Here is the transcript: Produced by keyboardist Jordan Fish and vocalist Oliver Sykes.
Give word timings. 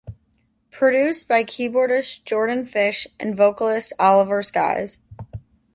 Produced 0.71 1.27
by 1.27 1.43
keyboardist 1.43 2.23
Jordan 2.25 2.65
Fish 2.65 3.05
and 3.19 3.37
vocalist 3.37 3.93
Oliver 3.99 4.41
Sykes. 4.41 4.97